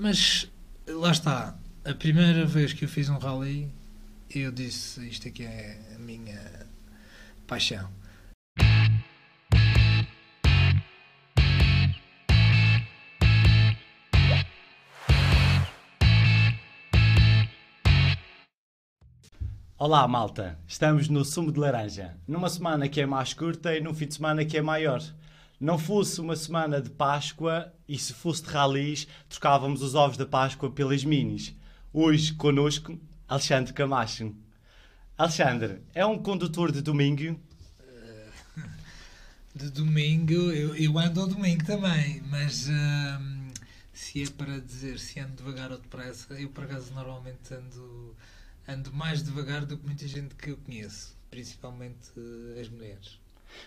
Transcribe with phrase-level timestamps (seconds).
[0.00, 0.50] mas
[0.88, 1.54] lá está.
[1.84, 3.70] A primeira vez que eu fiz um rally,
[4.34, 6.66] eu disse: Isto aqui é a minha
[7.46, 7.88] paixão.
[19.76, 20.58] Olá, malta!
[20.66, 24.14] Estamos no sumo de laranja, numa semana que é mais curta e num fim de
[24.14, 25.02] semana que é maior.
[25.60, 30.24] Não fosse uma semana de Páscoa e se fosse de ralis, trocávamos os ovos da
[30.24, 31.54] Páscoa pelas minis.
[31.92, 34.34] Hoje, connosco, Alexandre Camacho.
[35.18, 37.38] Alexandre, é um condutor de domingo?
[39.54, 43.48] De domingo, eu, eu ando ao domingo também, mas hum,
[43.92, 48.16] se é para dizer se ando devagar ou depressa, eu por acaso normalmente ando
[48.66, 53.19] ando mais devagar do que muita gente que eu conheço, principalmente uh, as mulheres.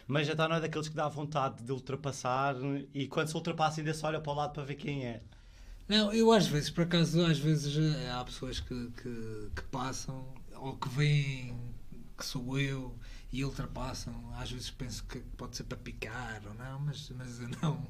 [0.07, 2.55] Mas já está não é daqueles que dá vontade de ultrapassar
[2.93, 5.21] e quando se ultrapassa ainda se olha para o lado para ver quem é.
[5.87, 10.25] Não, eu às vezes, por acaso, às vezes eh, há pessoas que, que, que passam
[10.55, 11.57] ou que veem
[12.17, 12.95] que sou eu
[13.34, 14.13] e ultrapassam.
[14.39, 17.87] Às vezes penso que pode ser para picar ou não, mas, mas eu não,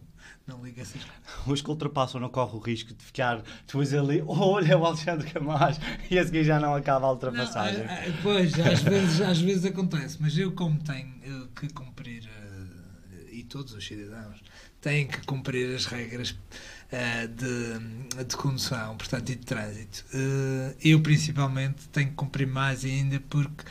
[0.47, 0.99] não ligo assim.
[1.45, 5.29] Os que ultrapassam não correm o risco de ficar depois ali, olha é o Alexandre
[5.29, 7.83] Camacho, e a seguir já não acaba a ultrapassagem.
[7.83, 11.67] Não, é, é, pois, às vezes, às vezes acontece, mas eu, como tenho eh, que
[11.73, 14.41] cumprir, uh, e todos os cidadãos
[14.79, 21.01] têm que cumprir as regras uh, de, de condução, portanto, e de trânsito, uh, eu
[21.01, 23.65] principalmente tenho que cumprir mais ainda porque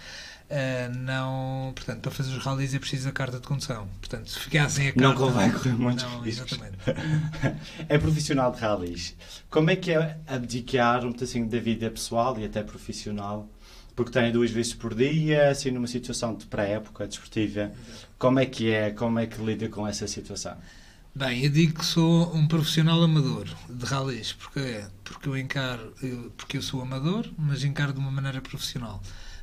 [0.52, 3.88] Uh, não, portanto, para fazer os rallies é preciso a carta de condução.
[3.98, 5.08] Portanto, se ficassem a carta.
[5.08, 6.76] Não convém correr muitos não, Exatamente.
[7.88, 9.16] é profissional de rallies.
[9.48, 13.48] Como é que é abdicar um pedacinho da vida pessoal e até profissional?
[13.96, 17.72] Porque tem duas vezes por dia, assim, numa situação de pré-época desportiva.
[18.18, 18.90] Como é que é?
[18.90, 20.54] Como é que lida com essa situação?
[21.14, 25.94] Bem, eu digo que sou um profissional amador de rallies, porque, porque eu encaro,
[26.36, 29.02] porque eu sou amador, mas encaro de uma maneira profissional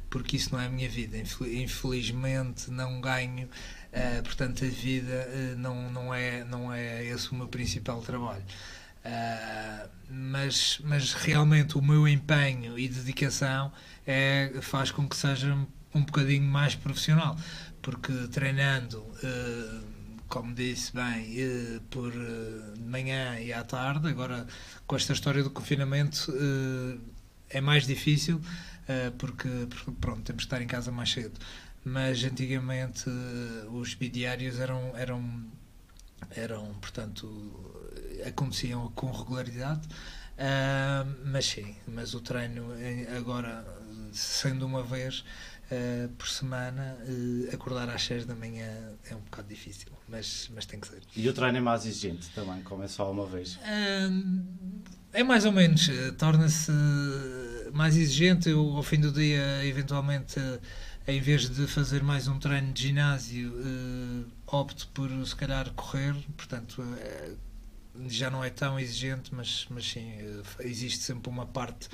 [0.09, 1.17] porque isso não é a minha vida.
[1.17, 7.36] Infelizmente não ganho, uh, portanto a vida uh, não, não, é, não é esse o
[7.36, 8.43] meu principal trabalho.
[9.05, 13.71] Uh, mas, mas realmente o meu empenho e dedicação
[14.05, 15.55] é, faz com que seja
[15.93, 17.37] um bocadinho mais profissional,
[17.81, 19.05] porque treinando,
[20.27, 21.36] como disse bem,
[21.89, 24.48] por de manhã e à tarde, agora
[24.86, 26.31] com esta história do confinamento
[27.49, 28.42] é mais difícil
[29.17, 31.39] porque, porque, pronto, temos que estar em casa mais cedo.
[31.83, 35.45] Mas antigamente eh, os bidiários eram, eram,
[36.36, 37.28] eram portanto,
[38.26, 39.88] aconteciam com regularidade.
[40.39, 42.67] Uh, mas sim, mas o treino
[43.17, 43.66] agora,
[44.14, 45.26] sendo uma vez
[45.70, 50.66] uh, por semana, uh, acordar às 6 da manhã é um bocado difícil, mas, mas
[50.66, 51.02] tem que ser.
[51.14, 53.60] E o treino é mais exigente também, como é só uma vez?
[55.11, 56.72] é mais ou menos, torna-se
[57.73, 58.49] mais exigente.
[58.49, 60.39] Eu, ao fim do dia, eventualmente,
[61.07, 66.15] em vez de fazer mais um treino de ginásio, uh, opto por, se calhar, correr.
[66.37, 67.37] Portanto, uh,
[68.07, 71.89] já não é tão exigente, mas, mas sim, uh, existe sempre uma parte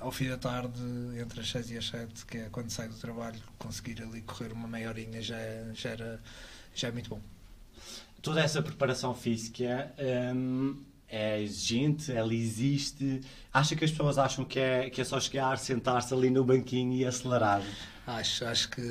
[0.00, 0.78] ao fim da tarde,
[1.18, 4.52] entre as 6 e as 7, que é quando saio do trabalho, conseguir ali correr
[4.52, 5.36] uma meia horinha já,
[5.72, 6.20] já, era,
[6.74, 7.20] já é muito bom.
[8.20, 9.90] Toda essa preparação física.
[10.34, 10.76] Um
[11.14, 13.20] é exigente, ela existe.
[13.52, 16.92] Acha que as pessoas acham que é, que é só chegar, sentar-se ali no banquinho
[16.92, 17.62] e acelerar?
[18.04, 18.82] Acho, acho que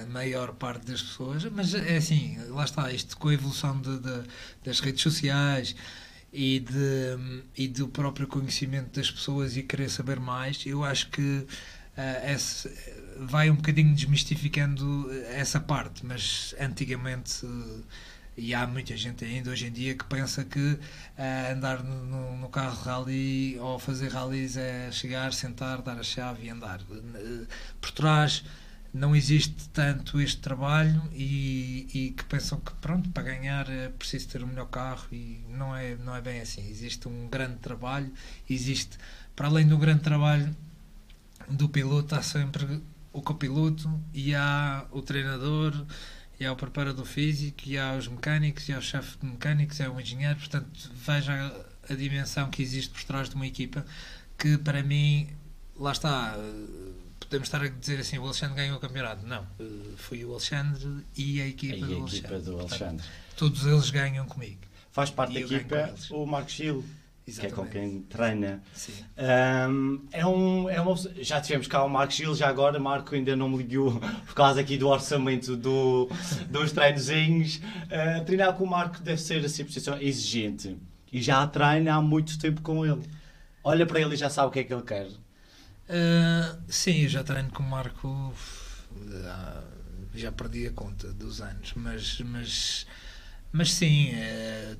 [0.00, 3.98] a maior parte das pessoas, mas é assim, lá está, isto com a evolução de,
[3.98, 4.22] de,
[4.64, 5.74] das redes sociais
[6.32, 11.20] e, de, e do próprio conhecimento das pessoas e querer saber mais, eu acho que
[11.20, 12.70] uh, esse,
[13.18, 17.44] vai um bocadinho desmistificando essa parte, mas antigamente.
[17.44, 17.82] Uh,
[18.36, 22.48] e há muita gente ainda hoje em dia que pensa que uh, andar no, no,
[22.48, 26.80] carro rally ou fazer rallies é chegar, sentar, dar a chave e andar.
[26.82, 27.46] Uh,
[27.80, 28.42] por trás
[28.92, 34.28] não existe tanto este trabalho e, e, que pensam que pronto para ganhar é preciso
[34.28, 38.12] ter o melhor carro e não é não é bem assim existe um grande trabalho
[38.48, 38.98] existe
[39.34, 40.54] para além do grande trabalho
[41.48, 42.82] do piloto há sempre
[43.14, 45.86] o copiloto e há o treinador
[46.42, 49.78] e há o preparador físico, e há os mecânicos, e há o chefe de mecânicos,
[49.78, 50.36] e há o engenheiro.
[50.36, 51.32] Portanto, veja
[51.88, 53.86] a, dimensão que existe por trás de uma equipa
[54.36, 55.28] que, para mim,
[55.76, 56.36] lá está.
[57.20, 59.24] Podemos estar a dizer assim: o Alexandre ganhou o campeonato.
[59.24, 59.46] Não,
[59.96, 62.50] foi o Alexandre e a equipa, e a do, equipa Alexandre.
[62.50, 63.06] do Alexandre.
[63.06, 64.60] Portanto, todos eles ganham comigo.
[64.90, 66.84] Faz parte da equipa o Marcos Gil
[67.26, 67.54] Exatamente.
[67.54, 68.62] que é com quem treina.
[68.74, 68.92] Sim.
[69.16, 73.36] Um, é um, é uma, já tivemos cá o Marco Gil, já agora Marco ainda
[73.36, 76.08] não me ligou por causa aqui do orçamento do,
[76.50, 77.56] dos treinozinhos.
[77.56, 79.64] Uh, treinar com o Marco deve ser assim,
[80.00, 80.76] exigente.
[81.12, 83.02] e já treina há muito tempo com ele.
[83.62, 85.06] Olha para ele e já sabe o que é que ele quer.
[85.06, 88.08] Uh, sim, eu já treino com o Marco.
[88.96, 89.62] Uh,
[90.14, 92.86] já perdi a conta dos anos, mas, mas,
[93.52, 94.76] mas sim, uh,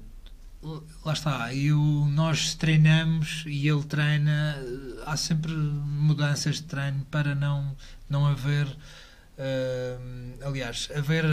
[1.04, 1.54] lá está.
[1.54, 1.78] Eu,
[2.10, 4.56] nós treinamos e ele treina.
[5.04, 7.76] Há sempre mudanças de treino para não,
[8.08, 8.66] não haver.
[10.44, 11.24] aliás, haver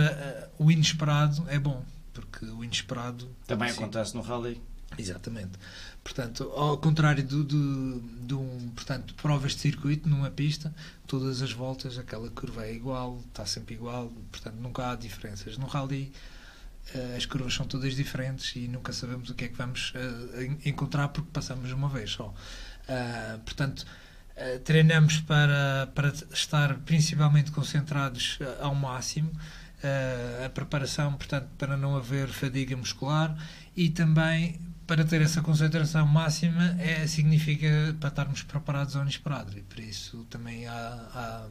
[0.58, 1.84] o inesperado é bom,
[2.14, 3.30] porque o inesperado.
[3.48, 3.78] Também sim.
[3.78, 4.62] acontece no rally.
[4.98, 5.52] Exatamente.
[6.04, 10.74] Portanto, ao contrário do, do, de um, portanto, provas de circuito numa pista,
[11.06, 15.58] todas as voltas aquela curva é igual, está sempre igual, portanto nunca há diferenças.
[15.58, 16.39] No rally uh,
[17.16, 21.10] as curvas são todas diferentes e nunca sabemos o que é que vamos uh, encontrar
[21.10, 22.28] porque passamos uma vez só.
[22.28, 23.86] Uh, portanto,
[24.64, 29.30] treinamos para, para estar principalmente concentrados ao máximo.
[30.46, 33.38] a preparação, portanto, para não haver fadiga muscular
[33.76, 34.58] e também
[34.90, 40.26] para ter essa concentração máxima é, significa para estarmos preparados ao inesperado e por isso
[40.32, 41.48] também há, há,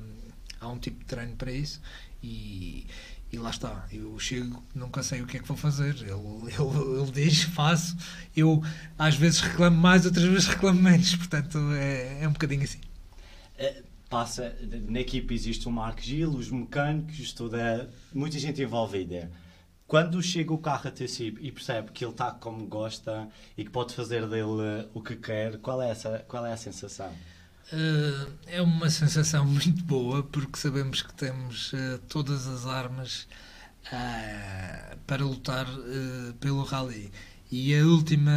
[0.61, 1.81] há um tipo de treino para isso
[2.20, 2.85] e,
[3.32, 5.94] e lá está, eu chego, nunca sei o que é que vou fazer.
[5.96, 7.96] Ele, ele, ele diz, faço.
[8.36, 8.62] Eu
[8.98, 11.14] às vezes reclamo mais, outras vezes reclamo menos.
[11.14, 12.80] Portanto, é, é um bocadinho assim.
[13.56, 14.56] É, passa,
[14.88, 19.30] na equipe existe o Marco Gil, os mecânicos, toda, muita gente envolvida
[19.88, 23.26] quando chega o carro até si e percebe que ele está como gosta
[23.56, 27.10] e que pode fazer dele o que quer, qual é, essa, qual é a sensação?
[27.70, 33.29] Uh, é uma sensação muito boa porque sabemos que temos uh, todas as armas
[33.93, 35.67] uh, para lutar
[36.41, 37.11] pelo rally.
[37.50, 38.32] E a última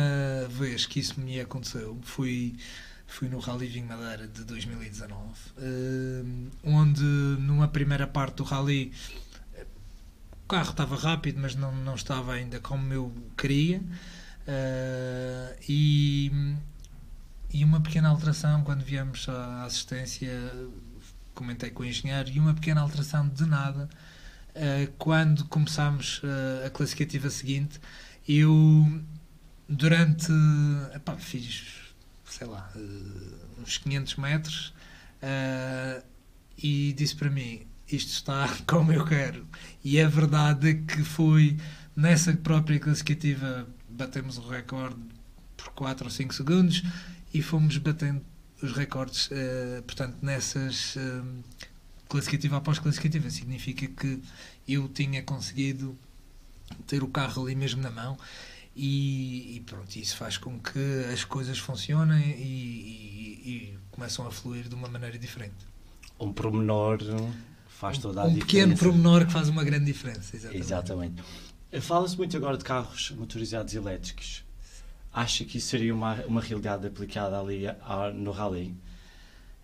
[0.49, 2.55] vez que isso me aconteceu foi,
[3.07, 5.29] foi no Rally Vinho Madeira de 2019,
[6.63, 8.93] onde numa primeira parte do rally
[10.47, 13.81] carro estava rápido, mas não, não estava ainda como eu queria.
[15.67, 16.31] E,
[17.53, 20.29] e uma pequena alteração quando viemos à assistência,
[21.33, 23.89] comentei com o engenheiro, e uma pequena alteração de nada
[24.49, 27.79] uh, quando começámos uh, a classificativa seguinte.
[28.27, 29.01] Eu,
[29.67, 30.31] durante.
[30.95, 31.93] Epá, fiz,
[32.25, 32.71] sei lá,
[33.59, 34.73] uns 500 metros
[36.57, 39.45] e disse para mim: isto está como eu quero.
[39.83, 41.57] E é verdade que foi
[41.95, 45.01] nessa própria classificativa batemos o recorde
[45.75, 46.83] por 4 ou 5 segundos
[47.33, 48.21] e fomos batendo
[48.61, 51.25] os recordes, uh, portanto, nessas uh,
[52.07, 53.29] classificativa após classificativa.
[53.29, 54.21] Significa que
[54.67, 55.97] eu tinha conseguido
[56.87, 58.17] ter o carro ali mesmo na mão
[58.75, 64.31] e, e pronto, isso faz com que as coisas funcionem e, e, e começam a
[64.31, 65.65] fluir de uma maneira diferente.
[66.19, 66.99] Um promenor
[67.67, 68.45] faz toda a um diferença.
[68.45, 70.35] Um pequeno promenor que faz uma grande diferença.
[70.35, 70.61] Exatamente.
[70.61, 71.23] exatamente.
[71.81, 74.43] Fala-se muito agora de carros motorizados elétricos.
[75.13, 77.63] Acha que isso seria uma, uma realidade aplicada ali
[78.15, 78.75] no rally?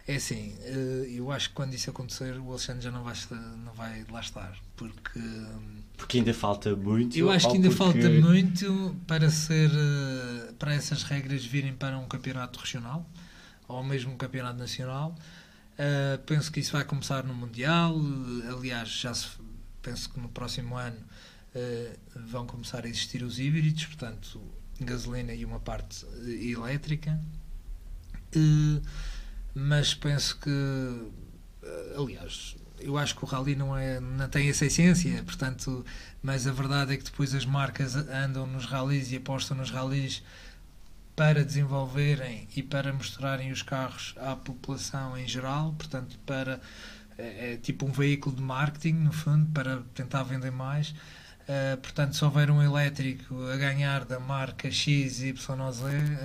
[0.07, 3.13] É assim, eh, eu acho que quando isso acontecer o Alexandre já não vai,
[3.65, 5.19] não vai lá estar, porque...
[5.97, 7.17] Porque ainda falta muito?
[7.17, 8.01] Eu acho que ainda porque...
[8.01, 13.05] falta muito para ser, eh, para essas regras virem para um campeonato regional,
[13.67, 15.15] ou mesmo um campeonato nacional,
[15.77, 17.95] Uh, penso que isso vai começar no Mundial.
[18.49, 19.27] aliás, já se,
[19.79, 20.97] penso que no próximo ano
[22.15, 24.41] vão começar a existir os híbridos, portanto,
[24.85, 27.19] gasolina e uma parte elétrica.
[28.35, 28.81] Uh,
[29.53, 31.11] mas penso que,
[31.97, 35.85] aliás, eu acho que o rally não, é, não tem essa essência, portanto,
[36.21, 40.23] mas a verdade é que depois as marcas andam nos rallies e apostam nos rallies
[41.15, 46.61] para desenvolverem e para mostrarem os carros à população em geral, portanto, para
[47.17, 50.93] é, é tipo um veículo de marketing, no fundo, para tentar vender mais.
[51.47, 55.33] Uh, portanto, se houver um elétrico a ganhar da marca XYZ,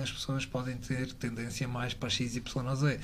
[0.01, 2.37] as pessoas podem ter tendência mais para XYZ.
[2.37, 2.99] Uh,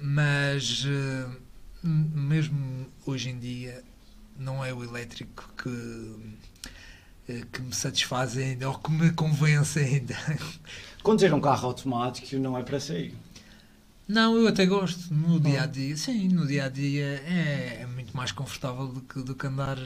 [0.00, 1.36] mas, uh,
[1.82, 3.84] mesmo hoje em dia,
[4.38, 6.38] não é o elétrico que
[7.28, 10.16] eh, que me satisfaz ainda ou que me convence ainda.
[11.02, 13.14] Conduzir um carro automático não é para sair.
[14.06, 15.12] Não, eu até gosto.
[15.12, 19.02] No dia a dia, sim, no dia a dia é, é muito mais confortável do
[19.02, 19.76] que, do que andar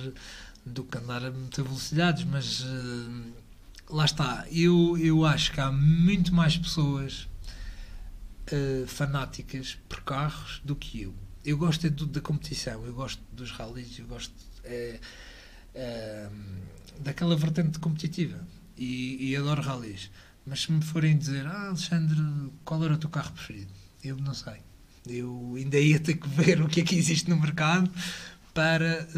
[0.64, 3.32] do que andar a muitas velocidades, mas uh,
[3.90, 4.46] lá está.
[4.50, 7.28] Eu, eu acho que há muito mais pessoas
[8.52, 11.14] uh, fanáticas por carros do que eu.
[11.44, 14.32] Eu gosto é do, da competição, eu gosto dos rallies, eu gosto.
[14.64, 15.00] É,
[17.00, 18.38] daquela vertente competitiva
[18.76, 20.10] e, e adoro rallies.
[20.44, 22.18] Mas se me forem dizer, ah, Alexandre,
[22.64, 23.72] qual era o teu carro preferido?
[24.02, 24.56] Eu não sei.
[25.06, 27.90] Eu ainda ia ter que ver o que é que existe no mercado
[28.52, 29.08] para,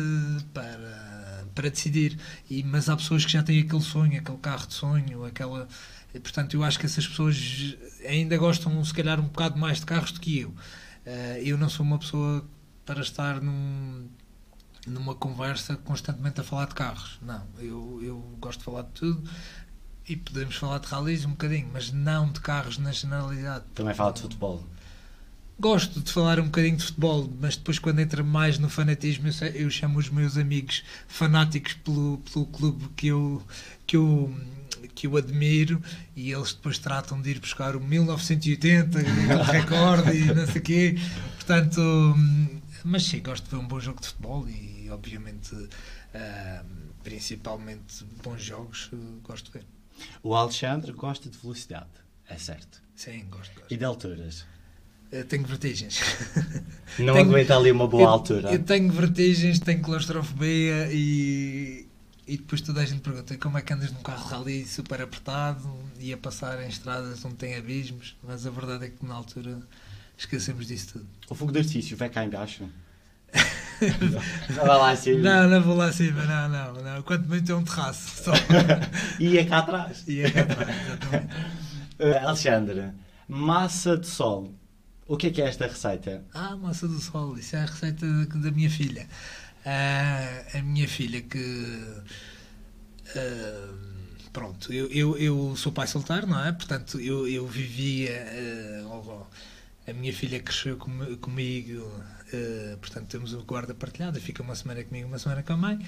[0.53, 1.24] para,
[1.55, 2.19] para decidir.
[2.51, 5.69] E, mas há pessoas que já têm aquele sonho, aquele carro de sonho, aquela.
[6.13, 10.13] Portanto, eu acho que essas pessoas ainda gostam, se calhar, um bocado mais de carros
[10.13, 10.51] do que eu.
[10.51, 12.45] Uh, eu não sou uma pessoa
[12.87, 14.07] para estar num,
[14.87, 17.19] numa conversa constantemente a falar de carros.
[17.21, 19.29] Não, eu, eu gosto de falar de tudo
[20.09, 23.65] e podemos falar de rallies um bocadinho, mas não de carros na generalidade.
[23.75, 24.65] Também fala de futebol.
[25.65, 29.47] Gosto de falar um bocadinho de futebol, mas depois quando entra mais no fanatismo, eu,
[29.49, 33.43] eu chamo os meus amigos fanáticos pelo, pelo clube que eu,
[33.87, 34.37] que, eu,
[34.95, 35.83] que eu admiro
[36.15, 39.03] e eles depois tratam de ir buscar o 1980, o
[39.51, 40.99] recorde e não sei o quê.
[41.37, 41.81] Portanto,
[42.85, 46.67] mas sim, gosto de ver um bom jogo de futebol e obviamente, uh,
[47.03, 49.67] principalmente bons jogos, uh, gosto de ver.
[50.23, 51.89] O Alexandre gosta de velocidade,
[52.29, 52.83] é certo?
[52.95, 53.55] Sim, gosto.
[53.55, 53.73] gosto.
[53.73, 54.45] E de alturas?
[55.15, 56.01] Eu tenho vertigens.
[56.99, 58.53] Não tenho, aguenta ali uma boa eu, altura?
[58.53, 61.87] Eu tenho vertigens, tenho claustrofobia e,
[62.27, 65.71] e depois toda a gente pergunta como é que andas num carro rally super apertado
[66.01, 69.61] e a passar em estradas onde tem abismos, mas a verdade é que na altura
[70.19, 71.07] esquecemos disso tudo.
[71.31, 72.69] O fogo de artifício vai cá embaixo?
[74.51, 75.21] não vai lá acima?
[75.21, 76.83] Não, não vou lá acima, não, não.
[76.83, 77.03] não.
[77.03, 78.25] Quanto muito é um terraço.
[78.25, 78.33] Só.
[79.21, 80.03] e é cá atrás.
[80.09, 81.35] E é cá atrás, exatamente.
[82.01, 82.91] Uh, Alexandre,
[83.29, 84.53] massa de sol.
[85.07, 86.25] O que é que é esta receita?
[86.33, 87.37] Ah, massa do sol.
[87.39, 89.07] Isso é a receita da minha filha.
[89.65, 91.39] Uh, a minha filha que...
[93.15, 93.75] Uh,
[94.33, 96.53] pronto, eu, eu, eu, sou pai solteiro, não é?
[96.53, 98.13] Portanto, eu, eu vivia...
[98.83, 99.27] Uh,
[99.87, 101.87] a minha filha cresceu com, comigo,
[102.81, 105.87] portanto temos o guarda partilhado, fica uma semana comigo, uma semana com a mãe.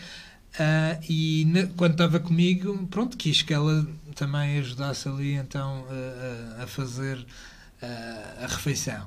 [1.08, 5.87] E na, quando estava comigo, pronto, quis que ela também ajudasse ali então
[6.62, 7.25] a fazer
[7.83, 9.06] a refeição.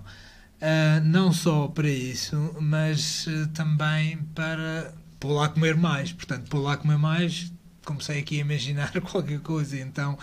[1.06, 6.12] não só para isso, mas também para pôr lá comer mais.
[6.12, 7.52] Portanto, pôr lá comer mais,
[7.86, 9.80] comecei aqui a imaginar qualquer coisa.
[9.80, 10.18] Então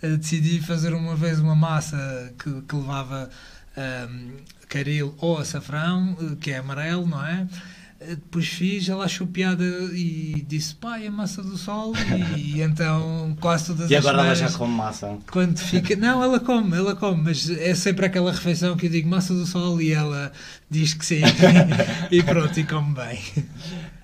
[0.00, 3.28] decidi fazer uma vez uma massa que, que levava
[4.10, 4.36] um,
[4.68, 7.46] caril ou açafrão, eh, que é amarelo, não é?
[8.00, 11.92] Eh, depois fiz, ela achou piada e disse, pai, a massa do sol,
[12.36, 15.18] e, e então quase todas E agora ela já come massa?
[15.30, 19.08] Quando fica, não, ela come, ela come, mas é sempre aquela refeição que eu digo
[19.08, 20.30] massa do sol e ela
[20.70, 21.22] diz que sim,
[22.10, 23.20] e pronto, e come bem.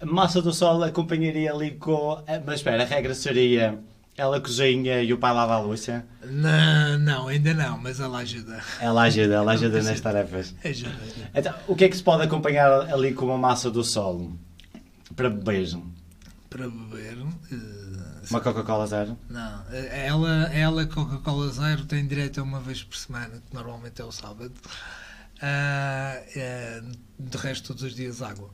[0.04, 2.22] Massa do sol acompanharia ali com.
[2.44, 3.78] Mas espera, a regra seria
[4.16, 6.04] ela cozinha e o pai lava a louça?
[6.24, 8.62] Não, não, ainda não, mas ela ajuda.
[8.80, 10.54] Ela ajuda, ela ajuda nas tarefas.
[10.64, 11.30] Ajuda, ajuda.
[11.34, 14.38] Então, o que é que se pode acompanhar ali com uma massa do solo?
[15.16, 15.76] Para beber?
[16.48, 17.18] Para beber...
[17.18, 17.84] Uh,
[18.30, 19.18] uma Coca-Cola zero?
[19.28, 24.04] Não, ela, ela Coca-Cola zero tem direito a uma vez por semana, que normalmente é
[24.04, 24.54] o sábado.
[25.42, 28.48] Uh, uh, de resto, todos os dias, água.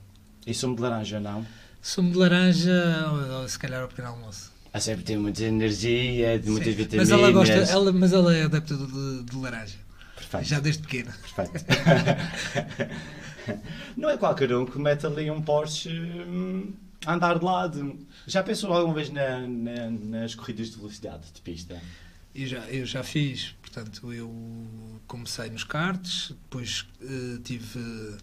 [0.47, 1.47] E sumo de laranja, não?
[1.83, 4.51] Sumo de laranja, ou, ou se calhar ao pequeno almoço.
[4.73, 7.09] A sempre tem muita energia, de muitas Sim, vitaminas.
[7.09, 9.79] Mas ela, gosta, ela, mas ela é adepta de, de laranja.
[10.15, 10.47] Perfeito.
[10.47, 11.13] Já desde pequena.
[11.35, 11.67] Perfeito.
[13.97, 16.73] Não é qualquer um que mete ali um Porsche hum,
[17.05, 17.99] a andar de lado.
[18.29, 21.83] Já pensou alguma vez na, na, nas corridas de velocidade de pista?
[22.33, 23.57] Eu já, eu já fiz.
[23.61, 24.33] Portanto, eu
[25.09, 28.17] comecei nos karts, depois uh, tive,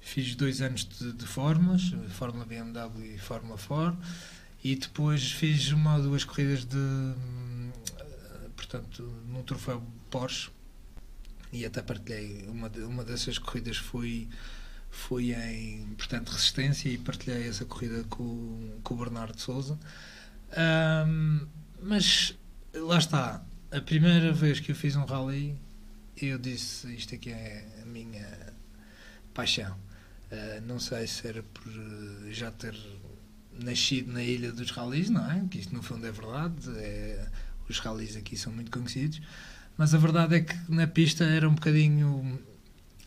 [0.00, 3.98] fiz dois anos de, de fórmulas, Fórmula BMW e Fórmula 4
[4.62, 7.14] e depois fiz uma ou duas corridas de
[8.56, 10.50] portanto num troféu Porsche.
[11.50, 14.28] E até partilhei uma, uma dessas corridas foi
[14.90, 19.78] foi em portanto resistência e partilhei essa corrida com, com o Bernardo Souza.
[21.06, 21.46] Um,
[21.82, 22.36] mas
[22.74, 23.42] lá está.
[23.70, 25.56] A primeira vez que eu fiz um rally
[26.20, 28.54] eu disse isto aqui é a minha
[29.32, 29.76] paixão.
[30.30, 31.72] Uh, não sei se era por
[32.30, 32.74] já ter
[33.62, 35.44] nascido na ilha dos ralis, não é?
[35.50, 37.26] Que isto no fundo é verdade, é,
[37.68, 39.20] os ralis aqui são muito conhecidos,
[39.76, 42.38] mas a verdade é que na pista era um bocadinho,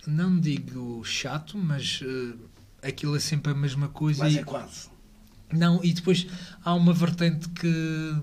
[0.05, 2.37] não digo chato, mas uh,
[2.81, 4.23] aquilo é sempre a mesma coisa.
[4.23, 4.89] Mas e, é quase.
[5.51, 6.27] Não, e depois
[6.63, 8.15] há uma vertente que,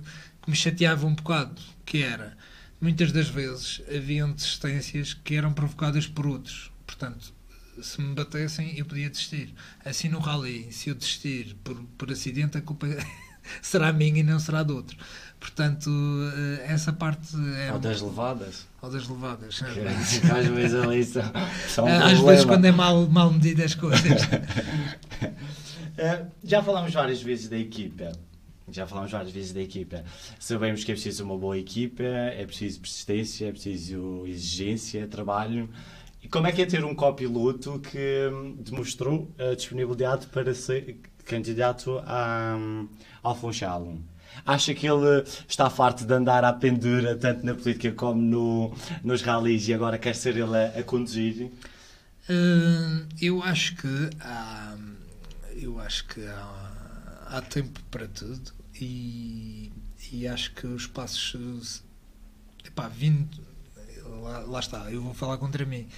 [0.42, 2.36] que me chateava um bocado, que era,
[2.80, 6.70] muitas das vezes haviam desistências que eram provocadas por outros.
[6.86, 7.34] Portanto,
[7.82, 9.54] se me batessem, eu podia desistir.
[9.84, 12.86] Assim no rally, se eu desistir por, por acidente, a culpa
[13.62, 14.96] será minha e não será do outro.
[15.40, 15.90] Portanto,
[16.34, 17.72] eh, essa parte é.
[17.72, 18.66] Ou das levadas.
[18.82, 19.60] Ou das levadas.
[19.60, 19.80] Que,
[20.30, 21.22] às vezes ali são,
[21.68, 24.22] são um Às vezes, quando é mal, mal medida as coisas.
[25.96, 28.12] Eh, já falámos várias vezes da equipa.
[28.70, 30.04] Já falámos várias vezes da equipa.
[30.38, 35.70] Sabemos que é preciso uma boa equipa, é preciso persistência, é preciso exigência, trabalho
[36.22, 41.00] E como é que é ter um copiloto que hum, demonstrou a disponibilidade para ser
[41.24, 42.56] candidato a,
[43.22, 43.98] ao Funchal?
[44.44, 49.22] Acha que ele está farto de andar à pendura, tanto na política como no, nos
[49.22, 51.50] rallies, e agora quer ser ele a, a conduzir?
[52.28, 54.76] Uh, eu acho que há,
[55.56, 59.72] eu acho que há, há tempo para tudo e,
[60.12, 61.82] e acho que os passos
[62.64, 63.47] epá, vindo
[64.22, 65.88] lá, lá, está, eu vou falar contra mim.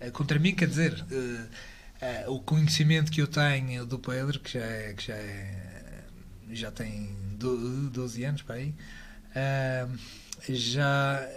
[0.00, 4.64] Uh, contra mim quer dizer uh, o conhecimento que eu tenho do Pedro que já
[4.64, 6.04] é, que já é
[6.52, 8.74] já tem 12 anos para aí
[10.48, 11.28] já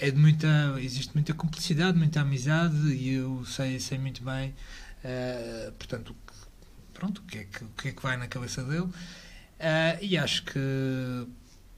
[0.00, 4.54] é de muita existe muita cumplicidade muita amizade e eu sei sei muito bem
[5.04, 6.16] uh, portanto
[6.94, 8.88] pronto o que é que o que é que vai na cabeça dele.
[9.60, 11.26] Uh, e acho que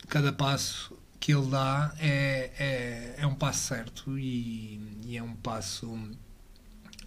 [0.08, 5.34] cada passo que ele dá é, é, é um passo certo e, e é um
[5.34, 5.98] passo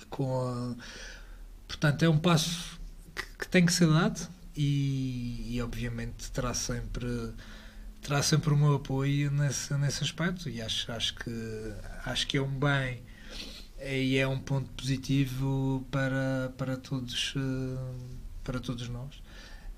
[0.09, 0.75] com a,
[1.65, 2.77] portanto é um passo
[3.15, 4.19] que, que tem que ser dado
[4.53, 7.33] e, e obviamente terá sempre
[8.01, 11.73] terá sempre o meu apoio nesse, nesse aspecto e acho, acho, que,
[12.03, 13.01] acho que é um bem
[13.81, 17.35] e é um ponto positivo para, para, todos,
[18.43, 19.15] para todos nós.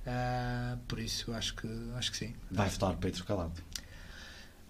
[0.02, 2.34] Uh, por isso acho que, acho que sim.
[2.50, 3.62] Vai votar Pedro Calado?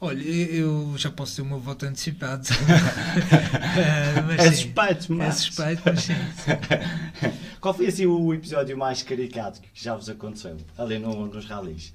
[0.04, 2.48] Olha, eu já posso ter o meu voto antecipado.
[2.50, 5.28] uh, é suspeito, mas...
[5.28, 6.14] É suspeito, mas sim.
[7.62, 11.94] Qual foi assim o episódio mais caricato que já vos aconteceu ali no, nos rallies?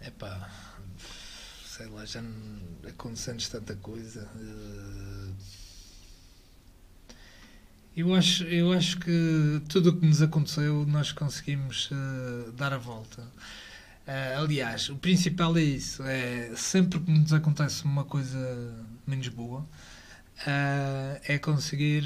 [0.00, 0.50] É pá,
[1.66, 2.22] sei lá, já
[2.88, 4.26] acontecendo tanta coisa.
[4.34, 5.28] Eh,
[7.98, 12.78] eu acho, eu acho que tudo o que nos aconteceu nós conseguimos uh, dar a
[12.78, 13.22] volta.
[14.06, 18.74] Uh, aliás, o principal é isso: é sempre que nos acontece uma coisa
[19.06, 22.04] menos boa, uh, é conseguir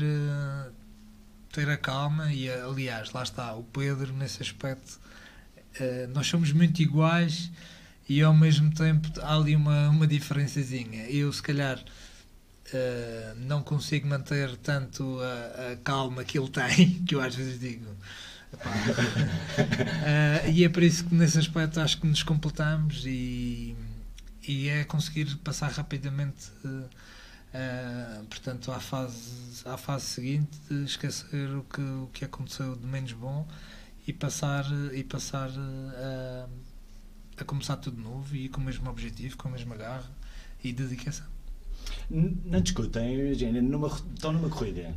[1.53, 2.33] ter a calma.
[2.33, 5.01] E, aliás, lá está o Pedro nesse aspecto.
[6.13, 7.51] nós somos muito iguais
[8.09, 11.09] e ao mesmo tempo há ali uma, uma diferençazinha.
[11.11, 17.15] Eu, se calhar, uh, não consigo manter tanto a, a, calma que ele tem, que
[17.15, 17.87] eu às vezes digo.
[18.55, 23.77] Uh, e é por isso que, nesse aspecto, acho que nos completamos e,
[24.47, 26.51] e é conseguir passar rapidamente.
[26.65, 26.89] Uh,
[28.29, 33.49] portanto, à fase, à fase seguinte, esquecer o que, o que aconteceu de menos bom
[34.07, 36.49] e passar, e passar uh,
[37.37, 40.11] a começar tudo novo e com o mesmo objetivo, com a mesma garra
[40.63, 41.27] e dedicação.
[42.11, 44.95] Não discutem, imagina, numa, estão numa corrida.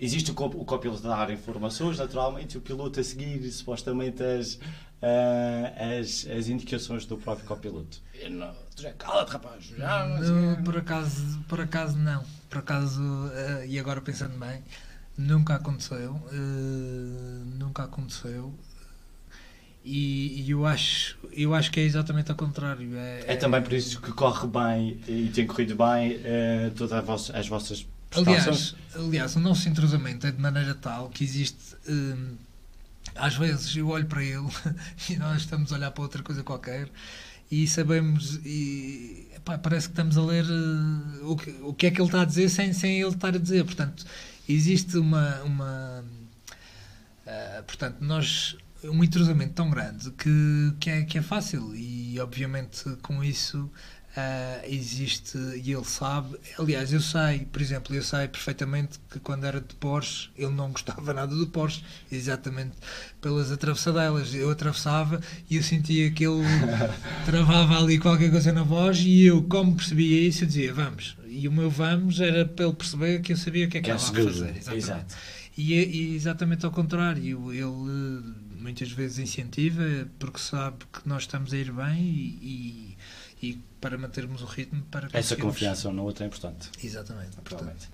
[0.00, 6.00] Existe o, o copiloto a dar informações, naturalmente, o piloto a seguir supostamente as, uh,
[6.00, 7.98] as, as indicações do próprio copiloto.
[8.74, 9.64] Tu já cala-te, rapaz.
[9.76, 12.24] Já, não, por, acaso, por acaso não.
[12.48, 14.62] Por acaso, uh, e agora pensando bem,
[15.18, 16.12] nunca aconteceu.
[16.12, 18.54] Uh, nunca aconteceu.
[19.84, 22.96] E, e, eu, acho, eu acho que é exatamente ao contrário.
[22.96, 27.30] É, é, é também por isso que corre bem e tem corrido bem uh, todas
[27.30, 27.86] as vossas.
[28.12, 31.76] Aliás, aliás, o nosso entrosamento é de maneira tal que existe.
[31.88, 32.36] Um,
[33.14, 34.48] às vezes eu olho para ele
[35.08, 36.88] e nós estamos a olhar para outra coisa qualquer
[37.50, 41.90] e sabemos e epá, parece que estamos a ler uh, o, que, o que é
[41.90, 43.64] que ele está a dizer sem, sem ele estar a dizer.
[43.64, 44.04] Portanto,
[44.48, 45.42] existe uma.
[45.42, 46.04] uma
[47.26, 52.84] uh, portanto, nós um entrosamento tão grande que, que, é, que é fácil e obviamente
[53.02, 53.70] com isso
[54.16, 59.44] uh, existe e ele sabe aliás eu sei, por exemplo eu sei perfeitamente que quando
[59.44, 62.72] era de Porsche ele não gostava nada do Porsche exatamente
[63.20, 66.42] pelas atravessadelas eu atravessava e eu sentia que ele
[67.24, 71.46] travava ali qualquer coisa na voz e eu como percebia isso eu dizia vamos e
[71.46, 73.96] o meu vamos era para ele perceber que eu sabia o que é que, que
[73.96, 74.76] estava a fazer exatamente.
[74.76, 75.16] Exato.
[75.56, 78.22] E, e exatamente ao contrário ele
[78.60, 82.96] muitas vezes incentiva porque sabe que nós estamos a ir bem e, e,
[83.42, 86.70] e para mantermos o ritmo para essa confiança um no outro é importante.
[86.82, 87.88] Exatamente portanto.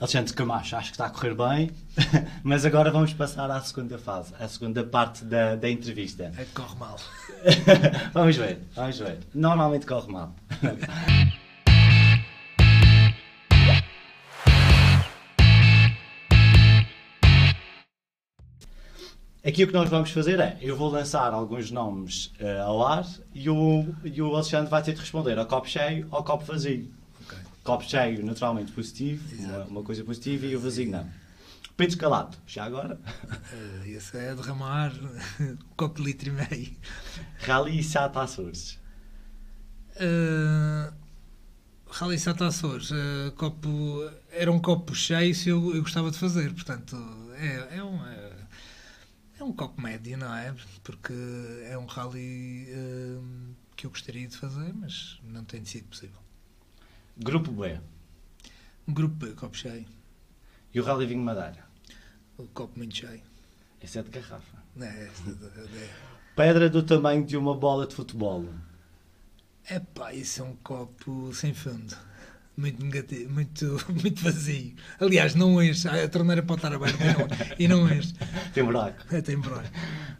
[0.00, 1.70] Alexandre Camacho acho que está a correr bem
[2.42, 6.32] mas agora vamos passar à segunda fase à segunda parte da, da entrevista.
[6.36, 6.96] É que corre mal.
[8.12, 9.18] Vamos ver vamos ver.
[9.34, 10.34] Normalmente corre mal
[19.42, 23.06] Aqui o que nós vamos fazer é, eu vou lançar alguns nomes uh, ao ar
[23.32, 26.44] e o, e o Alexandre vai ter de responder ao copo cheio ou ao copo
[26.44, 26.92] vazio.
[27.22, 27.38] Okay.
[27.64, 31.08] Copo cheio, naturalmente positivo, uma, uma, coisa positiva, e o vazio não.
[31.74, 33.00] Pedro calado, já agora?
[33.24, 34.92] Uh, esse é derramar
[35.40, 36.76] um copo de litro e meio.
[37.38, 38.78] Rally e Sata Açores.
[39.96, 40.92] Uh,
[41.86, 46.52] Rally Sata Açores, uh, copo, era um copo cheio se eu, eu gostava de fazer,
[46.52, 46.94] portanto,
[47.38, 48.29] é, é, um, é,
[49.40, 50.54] é, um copo médio, não é?
[50.82, 51.14] Porque
[51.64, 56.18] é um rally uh, que eu gostaria de fazer, mas não tem sido possível.
[57.16, 57.80] Grupo B.
[58.86, 59.86] Grupo B, copo cheio.
[60.72, 61.64] E o Rally Vinho Madeira?
[62.38, 63.22] O copo muito cheio.
[63.82, 64.62] Esse é de garrafa.
[64.78, 65.90] É, é, é.
[66.36, 68.46] Pedra do tamanho de uma bola de futebol.
[69.68, 71.96] Epá, isso é um copo sem fundo.
[72.56, 73.64] Muito negativo, muito,
[74.02, 74.74] muito vazio.
[75.00, 75.88] Aliás, não enche.
[75.88, 77.02] A torneira pode estar aberta
[77.58, 78.14] e não, e não enche.
[78.52, 79.14] Tem buraco.
[79.14, 79.70] É, tem buraco.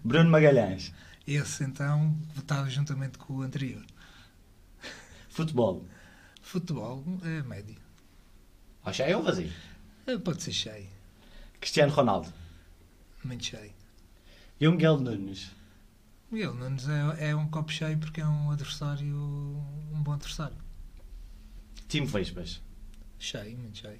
[0.05, 0.93] Bruno Magalhães.
[1.27, 3.85] Esse então votava juntamente com o anterior.
[5.29, 5.87] Futebol.
[6.40, 7.77] Futebol é médio.
[8.85, 9.53] Ou cheio ou vazio?
[10.07, 10.88] É, pode ser cheio.
[11.61, 12.33] Cristiano Ronaldo.
[13.23, 13.73] Muito cheio.
[14.59, 15.51] E o Miguel Nunes.
[16.31, 19.16] Miguel Nunes é, é um copo cheio porque é um adversário,
[19.93, 20.57] um bom adversário.
[21.90, 22.62] Time Vespas.
[23.18, 23.98] Cheio, muito cheio.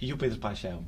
[0.00, 0.86] E o Pedro Paixão?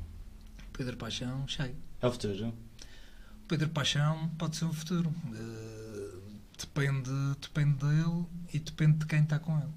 [0.72, 1.74] Pedro Paixão, cheio.
[2.00, 2.48] É o futuro?
[2.48, 5.10] O Pedro Paixão pode ser o futuro.
[5.10, 6.22] Uh,
[6.56, 9.72] depende, depende dele e depende de quem está com ele.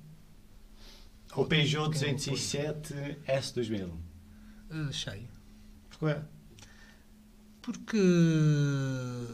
[1.35, 2.93] O Peugeot 207
[3.27, 3.89] S2000.
[3.89, 5.27] Uh, cheio.
[5.89, 6.21] Porquê?
[7.65, 7.97] Porque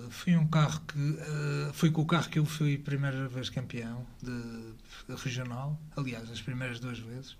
[0.09, 0.97] foi um carro que.
[0.97, 5.77] Uh, foi com o carro que eu fui a primeira vez campeão de, de, regional.
[5.97, 7.35] Aliás, as primeiras duas vezes.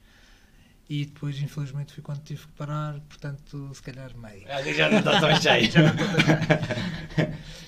[0.90, 3.00] E depois, infelizmente, foi quando tive que parar.
[3.08, 4.44] Portanto, se calhar meio.
[4.50, 5.72] Ah, já não está tão cheio.
[5.72, 6.26] já não estou tão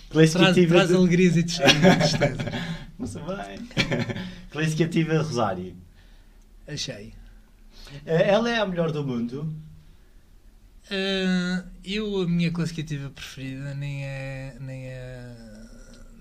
[0.19, 0.33] cheio.
[0.33, 0.33] traz,
[0.67, 0.95] traz de...
[0.95, 2.51] alegrias e tristeza.
[2.99, 3.69] Não sei bem.
[4.51, 5.77] Classificativa Rosário.
[6.67, 7.13] Achei.
[8.05, 9.55] Eh, ela é a melhor do mundo?
[10.91, 15.35] Uh, eu, a minha classificativa preferida nem é, nem é,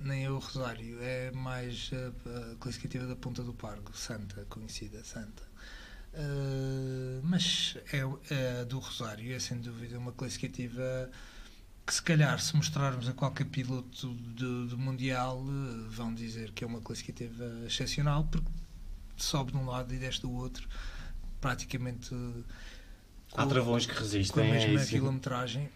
[0.01, 5.03] nem é o Rosário, é mais a, a classificativa da Ponta do Pargo, Santa, conhecida
[5.05, 5.43] Santa.
[6.15, 11.11] Uh, mas é, é do Rosário, é sem dúvida uma classificativa
[11.85, 15.45] que, se calhar, se mostrarmos a qualquer piloto do, do Mundial,
[15.89, 18.49] vão dizer que é uma classificativa excepcional, porque
[19.17, 20.69] sobe de um lado e desce do outro,
[21.41, 22.15] praticamente
[23.37, 24.45] Há travões que resistem.
[24.45, 25.69] Com a mesma é quilometragem.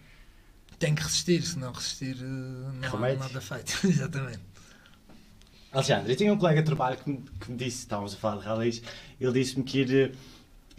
[0.77, 3.79] Tem que resistir, se não resistir, eh, não há nada feito.
[3.87, 4.41] Exatamente.
[5.71, 8.37] Alexandre, eu tinha um colega de trabalho que me, que me disse, estávamos a falar
[8.37, 8.81] de rallies,
[9.19, 10.15] ele disse-me que ir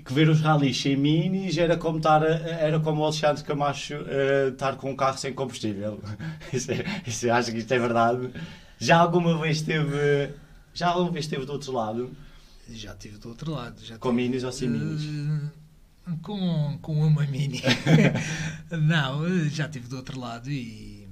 [0.05, 4.49] que ver os rallies sem minis era como, estar, era como o Alexandre Camacho uh,
[4.53, 6.01] estar com um carro sem combustível.
[6.53, 8.31] isso, é, isso, eu acho que isto é verdade.
[8.79, 10.33] Já alguma vez esteve,
[10.73, 12.11] já alguma vez esteve do outro lado?
[12.71, 13.85] Já estive do outro lado.
[13.85, 15.03] Já com tive, minis ou sem minis?
[15.03, 15.51] Uh,
[16.23, 17.62] com, com uma mini.
[18.71, 21.09] não, já estive do outro lado e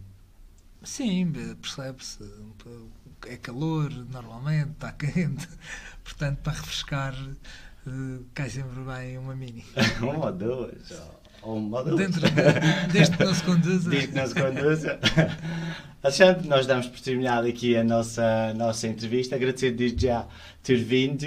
[0.82, 2.24] sim, percebe-se.
[3.26, 5.48] É calor, normalmente, está quente.
[6.04, 7.14] Portanto, para refrescar,
[7.86, 9.64] uh, cai sempre bem uma mini.
[10.00, 11.02] uma ou duas.
[11.42, 11.98] Ou uma ou duas.
[11.98, 13.90] Dentro de, desde que não se conduza.
[13.90, 15.00] Desde que não se conduza.
[16.06, 19.34] Alexandre, nós damos por terminada aqui a nossa, nossa entrevista.
[19.34, 20.24] Agradecer desde já
[20.62, 21.26] ter vindo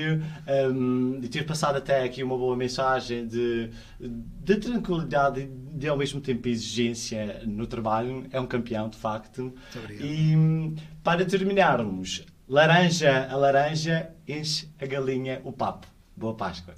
[0.71, 5.97] um, e ter passado até aqui uma boa mensagem de, de tranquilidade e de ao
[5.97, 8.25] mesmo tempo exigência no trabalho.
[8.31, 9.53] É um campeão, de facto.
[9.99, 15.87] E para terminarmos, laranja a laranja enche a galinha o papo.
[16.15, 16.73] Boa Páscoa.